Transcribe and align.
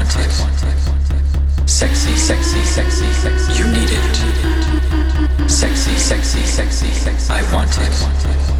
want 0.00 0.16
it. 0.16 1.68
Sexy, 1.68 2.16
sexy, 2.16 2.64
sexy, 2.64 3.12
sexy. 3.12 3.52
You 3.52 3.66
need 3.70 3.90
it. 3.90 5.50
Sexy, 5.50 5.94
sexy, 5.96 6.40
sexy, 6.40 6.90
sexy. 6.90 7.32
I 7.32 7.42
want 7.52 7.76
it. 7.78 8.59